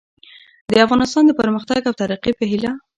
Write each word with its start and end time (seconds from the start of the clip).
د 0.71 0.73
افغانستان 0.85 1.23
د 1.27 1.31
پرمختګ 1.39 1.81
او 1.89 1.93
ترقي 2.01 2.31
په 2.37 2.43
هیله 2.51 2.71